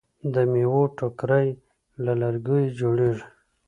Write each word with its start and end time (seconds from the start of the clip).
د 0.33 0.35
میوو 0.51 0.81
ټوکرۍ 0.97 1.47
له 2.03 2.13
لرګیو 2.21 2.75
جوړیږي. 2.79 3.25